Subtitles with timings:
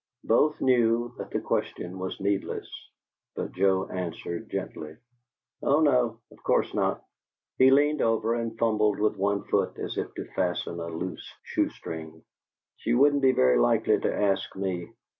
[0.23, 2.67] Both knew that the question was needless;
[3.35, 4.97] but Joe answered, gently:
[5.61, 7.05] "Oh no, of course not."
[7.59, 11.69] He leaned over and fumbled with one foot as if to fasten a loose shoe
[11.69, 12.23] string.
[12.77, 14.91] "She wouldn't be very likely to ask me."